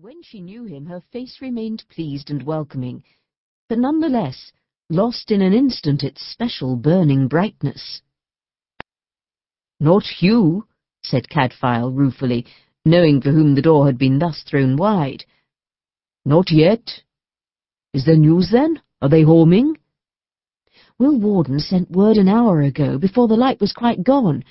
[0.00, 3.04] When she knew him, her face remained pleased and welcoming,
[3.68, 4.50] but nonetheless
[4.90, 8.02] lost in an instant its special burning brightness.
[9.78, 10.66] Not Hugh,
[11.04, 12.44] said Cadfael ruefully,
[12.84, 15.24] knowing for whom the door had been thus thrown wide.
[16.24, 17.04] Not yet.
[17.92, 18.82] Is there news, then?
[19.00, 19.78] Are they homing?
[20.98, 24.42] Will Warden sent word an hour ago, before the light was quite gone.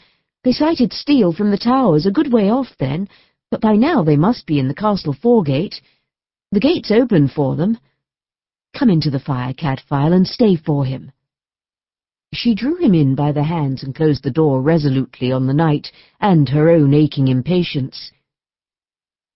[0.45, 3.09] They sighted steel from the towers, a good way off then,
[3.53, 5.79] but by now they must be in the castle foregate.
[6.51, 7.77] The gate's open for them.
[8.75, 11.11] Come into the fire, Cadfael, and stay for him.
[12.33, 15.91] She drew him in by the hands and closed the door resolutely on the night
[16.19, 18.11] and her own aching impatience.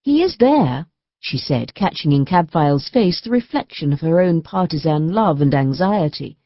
[0.01, 0.87] He is there,
[1.19, 6.39] she said, catching in Cadfael's face the reflection of her own partisan love and anxiety.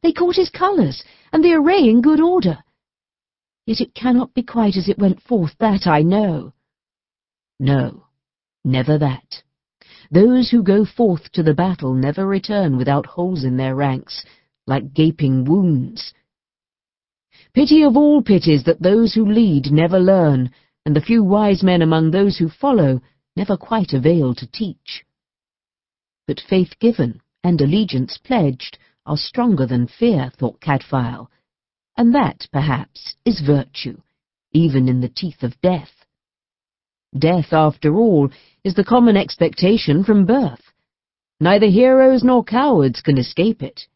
[0.00, 1.02] They caught his colours,
[1.32, 2.62] and the array in good order.
[3.66, 6.52] Yet it cannot be quite as it went forth, that I know.
[7.58, 8.04] No,
[8.64, 9.42] never that.
[10.10, 14.24] Those who go forth to the battle never return without holes in their ranks,
[14.66, 16.12] like gaping wounds.
[17.54, 20.50] Pity of all pities that those who lead never learn,
[20.84, 23.00] and the few wise men among those who follow
[23.34, 25.04] never quite avail to teach.
[26.26, 31.28] But faith given and allegiance pledged are stronger than fear, thought Cadfael,
[31.96, 34.02] and that, perhaps, is virtue,
[34.52, 35.95] even in the teeth of death.
[37.18, 38.30] Death, after all,
[38.64, 40.72] is the common expectation from birth.
[41.40, 43.86] Neither heroes nor cowards can escape it.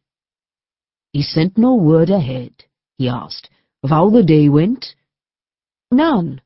[1.13, 2.53] He sent no word ahead,
[2.97, 3.51] he asked,
[3.83, 4.95] of how the day went?
[5.91, 6.41] None.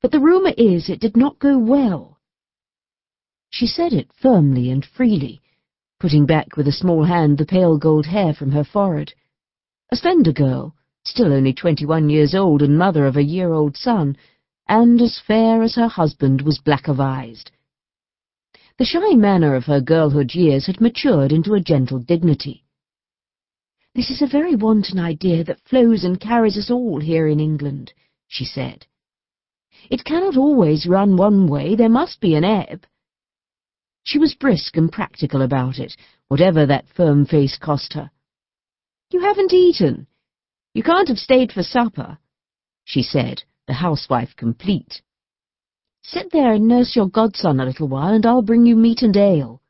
[0.00, 2.18] But the rumour is it did not go well.
[3.50, 5.42] She said it firmly and freely,
[5.98, 9.14] putting back with a small hand the pale gold hair from her forehead.
[9.90, 14.16] A slender girl, still only twenty-one years old and mother of a year-old son,
[14.68, 17.44] and as fair as her husband was black of eyes.
[18.78, 22.64] The shy manner of her girlhood years had matured into a gentle dignity.
[23.94, 27.92] This is a very wanton idea that flows and carries us all here in England,
[28.26, 28.86] she said.
[29.90, 32.86] It cannot always run one way, there must be an ebb.
[34.04, 35.96] She was brisk and practical about it,
[36.28, 38.10] whatever that firm face cost her.
[39.10, 40.06] You haven't eaten.
[40.72, 42.18] You can't have stayed for supper,
[42.84, 45.00] she said, the housewife complete.
[46.02, 49.16] Sit there and nurse your godson a little while, and I'll bring you meat and
[49.16, 49.62] ale.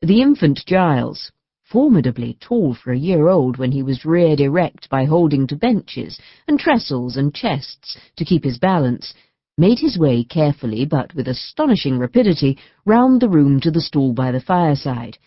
[0.00, 1.32] The infant Giles,
[1.64, 6.20] formidably tall for a year old when he was reared erect by holding to benches
[6.46, 9.12] and trestles and chests to keep his balance,
[9.56, 12.56] made his way carefully but with astonishing rapidity
[12.86, 15.18] round the room to the stool by the fireside,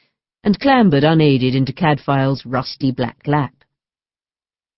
[0.45, 3.53] and clambered unaided into Cadfael's rusty black lap.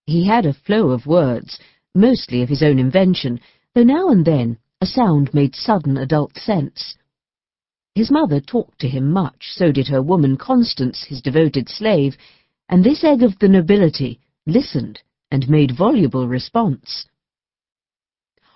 [0.07, 1.59] He had a flow of words,
[1.95, 3.39] mostly of his own invention,
[3.73, 6.95] though now and then a sound made sudden adult sense.
[7.95, 12.17] His mother talked to him much, so did her woman Constance, his devoted slave,
[12.67, 17.05] and this egg of the nobility listened and made voluble response.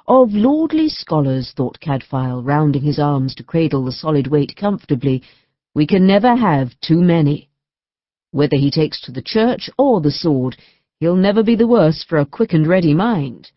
[0.08, 5.22] Of lordly scholars, thought Cadfael, rounding his arms to cradle the solid weight comfortably,
[5.76, 7.50] we can never have too many.
[8.32, 10.58] Whether he takes to the church or the sword,
[11.00, 13.52] He'll never be the worse for a quick and ready mind.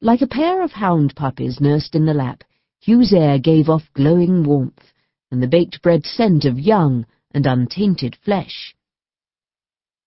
[0.00, 2.44] Like a pair of hound puppies nursed in the lap,
[2.80, 4.92] Hugh's heir gave off glowing warmth,
[5.30, 8.74] and the baked bread scent of young and untainted flesh.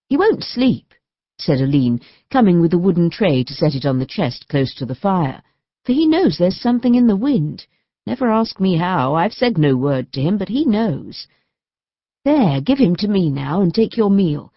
[0.09, 0.94] He won't sleep,
[1.38, 4.85] said Aline, coming with a wooden tray to set it on the chest close to
[4.85, 5.44] the fire,
[5.84, 7.68] for he knows there's something in the wind.
[8.08, 11.28] Never ask me how, I've said no word to him, but he knows.
[12.25, 14.53] There, give him to me now, and take your meal.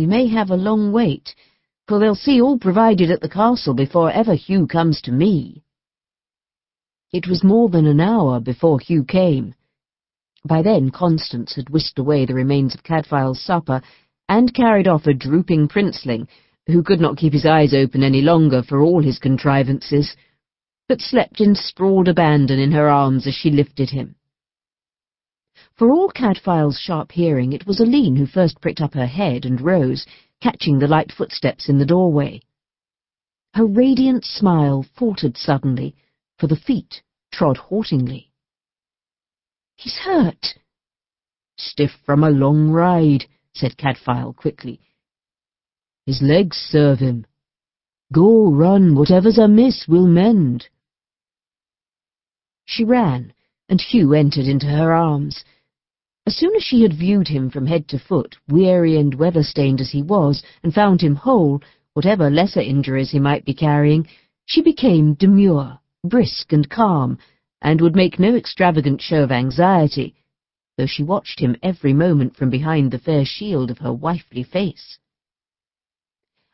[0.00, 1.34] We may have a long wait,
[1.86, 5.62] for they'll see all provided at the castle before ever Hugh comes to me.
[7.12, 9.52] It was more than an hour before Hugh came.
[10.42, 13.82] By then Constance had whisked away the remains of Cadfael's supper,
[14.26, 16.28] and carried off a drooping princeling,
[16.66, 20.16] who could not keep his eyes open any longer for all his contrivances,
[20.88, 24.14] but slept in sprawled abandon in her arms as she lifted him.
[25.80, 29.58] For all Cadfael's sharp hearing, it was Aline who first pricked up her head and
[29.58, 30.04] rose,
[30.42, 32.42] catching the light footsteps in the doorway.
[33.54, 35.94] Her radiant smile faltered suddenly,
[36.38, 37.00] for the feet
[37.32, 38.30] trod haltingly.
[39.76, 40.58] He's hurt.
[41.56, 43.24] Stiff from a long ride,
[43.54, 44.80] said Cadfael quickly.
[46.04, 47.24] His legs serve him.
[48.12, 50.68] Go, run, whatever's amiss will mend.
[52.66, 53.32] She ran,
[53.66, 55.42] and Hugh entered into her arms,
[56.26, 59.90] as soon as she had viewed him from head to foot, weary and weather-stained as
[59.90, 61.60] he was, and found him whole,
[61.94, 64.06] whatever lesser injuries he might be carrying,
[64.46, 67.18] she became demure brisk and calm,
[67.62, 70.14] and would make no extravagant show of anxiety,
[70.78, 74.98] though she watched him every moment from behind the fair shield of her wifely face.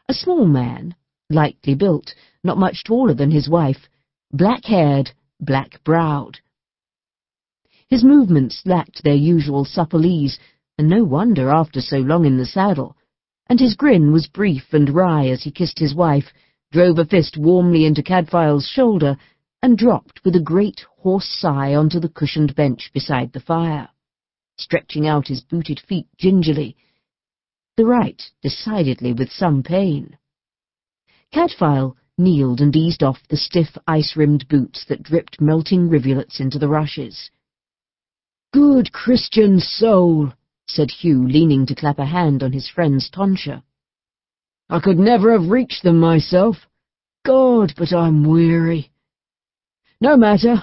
[0.09, 0.95] A small man,
[1.31, 3.89] lightly built, not much taller than his wife,
[4.33, 6.41] black-haired, black-browed.
[7.89, 10.41] His movements lacked their usual supple ease,
[10.77, 12.97] and no wonder after so long in the saddle,
[13.49, 16.33] and his grin was brief and wry as he kissed his wife,
[16.73, 19.17] drove a fist warmly into Cadfael's shoulder,
[19.63, 23.89] and dropped with a great hoarse sigh onto the cushioned bench beside the fire,
[24.57, 26.77] stretching out his booted feet gingerly,
[27.77, 30.19] the right decidedly with some pain.
[31.33, 36.69] Cadfael kneeled and eased off the stiff ice-rimmed boots that dripped melting rivulets into the
[36.69, 37.31] rushes.
[38.57, 40.33] Good Christian soul,
[40.67, 43.63] said Hugh, leaning to clap a hand on his friend's tonsure.
[44.71, 46.57] I could never have reached them myself.
[47.23, 48.91] God, but I'm weary.
[50.01, 50.63] No matter.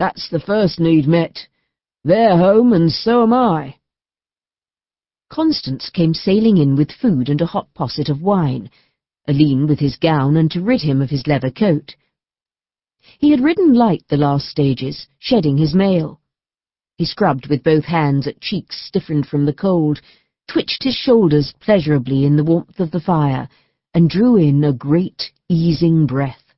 [0.00, 1.46] That's the first need met.
[2.02, 3.76] They're home, and so am I.
[5.30, 8.68] Constance came sailing in with food and a hot posset of wine,
[9.28, 11.94] Aline with his gown and to rid him of his leather coat.
[13.20, 16.20] He had ridden light the last stages, shedding his mail.
[16.98, 20.00] He scrubbed with both hands at cheeks stiffened from the cold,
[20.48, 23.48] twitched his shoulders pleasurably in the warmth of the fire,
[23.92, 26.54] and drew in a great, easing breath.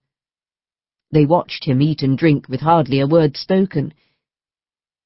[1.10, 3.94] They watched him eat and drink with hardly a word spoken.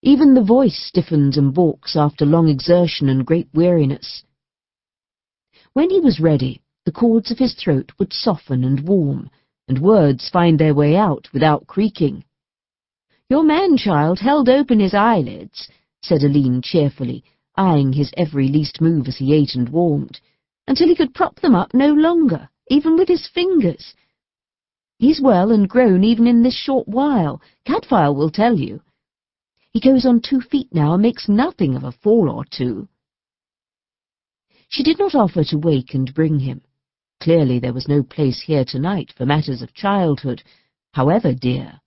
[0.03, 4.25] Even the voice stiffens and balks after long exertion and great weariness.
[5.73, 9.31] When he was ready, the cords of his throat would soften and warm,
[9.69, 12.25] and words find their way out without creaking.
[13.33, 15.71] Your man-child held open his eyelids,
[16.03, 17.25] said Aline cheerfully,
[17.57, 20.21] eyeing his every least move as he ate and warmed,
[20.69, 23.95] until he could prop them up no longer, even with his fingers.
[24.99, 28.83] He's well and grown even in this short while, Cadfael will tell you.
[29.73, 32.87] He goes on two feet now and makes nothing of a fall or two.
[34.69, 36.61] She did not offer to wake and bring him.
[37.23, 40.43] Clearly there was no place here tonight for matters of childhood,
[40.93, 41.81] however dear.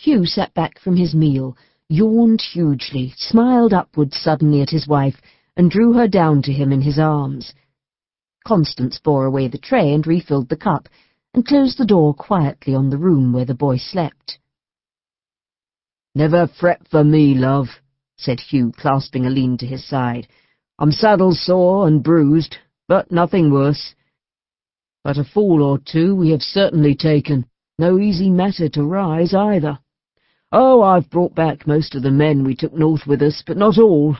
[0.00, 1.56] Hugh sat back from his meal,
[1.88, 5.20] yawned hugely, smiled upward suddenly at his wife,
[5.56, 7.52] and drew her down to him in his arms.
[8.46, 10.88] Constance bore away the tray and refilled the cup,
[11.34, 14.38] and closed the door quietly on the room where the boy slept.
[16.14, 17.66] Never fret for me, love,
[18.16, 20.28] said Hugh, clasping Aline to his side.
[20.78, 22.56] I'm saddle sore and bruised,
[22.86, 23.96] but nothing worse.
[25.02, 27.46] But a fall or two we have certainly taken.
[27.80, 29.80] No easy matter to rise, either.
[30.50, 33.78] Oh, I've brought back most of the men we took north with us, but not
[33.78, 34.16] all.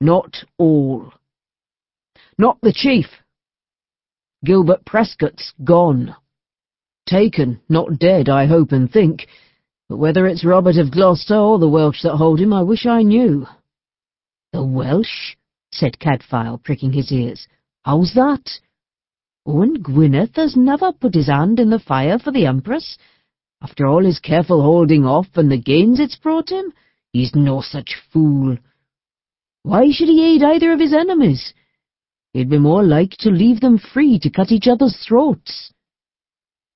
[0.00, 1.12] Not all.
[2.38, 3.06] Not the chief.
[4.44, 6.14] Gilbert Prescott's gone.
[7.06, 9.26] Taken, not dead, I hope and think,
[9.88, 13.02] but whether it's Robert of Gloucester or the Welsh that hold him, I wish I
[13.02, 13.46] knew.
[14.52, 15.36] The Welsh?
[15.72, 17.48] said Cadfael, pricking his ears.
[17.82, 18.60] How's that?
[19.46, 22.98] Owain Gwynedd has never put his hand in the fire for the Empress.
[23.60, 26.72] After all his careful holding off and the gains it's brought him,
[27.12, 28.56] he's no such fool.
[29.62, 31.52] Why should he aid either of his enemies?
[32.32, 35.72] He'd be more like to leave them free to cut each other's throats.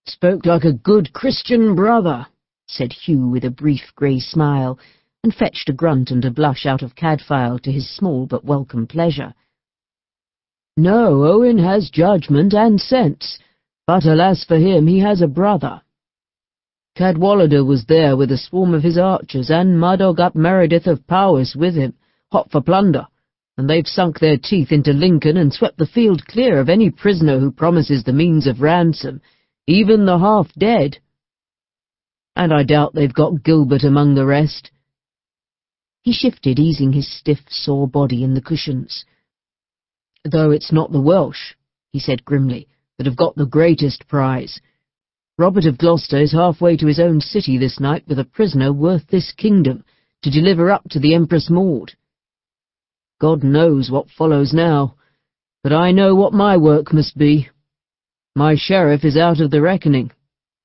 [0.07, 2.27] Spoke like a good Christian brother,
[2.67, 4.79] said Hugh with a brief grey smile,
[5.23, 8.89] and fetched a grunt and a blush out of Cadfael to his small but welcome
[8.89, 9.35] pleasure.
[10.77, 13.39] No, Owain has judgment and sense,
[13.87, 15.83] but alas for him, he has a brother.
[16.97, 21.57] Cadwaladr was there with a swarm of his archers, and Madog ap Meredith of Powys
[21.57, 21.95] with him,
[22.31, 23.07] hot for plunder,
[23.57, 27.39] and they've sunk their teeth into Lincoln and swept the field clear of any prisoner
[27.39, 29.23] who promises the means of ransom,
[29.67, 30.99] even the half-dead.
[32.37, 34.71] And I doubt they've got Gilbert among the rest.
[36.03, 39.07] He shifted, easing his stiff, sore body in the cushions.
[40.25, 41.55] Though it's not the Welsh,
[41.91, 42.69] he said grimly,
[42.99, 44.61] that have got the greatest prize.
[45.39, 49.07] Robert of Gloucester is halfway to his own city this night with a prisoner worth
[49.07, 49.85] this kingdom,
[50.23, 51.93] to deliver up to the Empress Maud.
[53.21, 54.97] God knows what follows now,
[55.63, 57.49] but I know what my work must be.
[58.37, 60.11] My sheriff is out of the reckoning,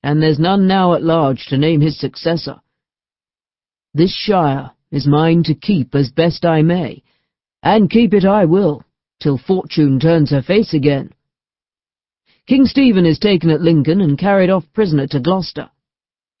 [0.02, 2.60] and there's none now at large to name his successor.
[3.94, 7.02] This shire is mine to keep as best I may,
[7.62, 8.84] and keep it I will
[9.20, 11.12] till fortune turns her face again.
[12.48, 15.68] King Stephen is taken at Lincoln and carried off prisoner to Gloucester.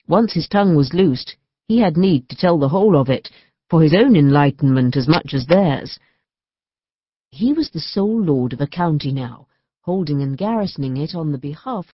[0.06, 1.36] Once his tongue was loosed,
[1.66, 3.28] he had need to tell the whole of it,
[3.68, 5.98] for his own enlightenment as much as theirs.
[7.28, 9.48] He was the sole lord of a county now,
[9.82, 11.92] holding and garrisoning it on the behalf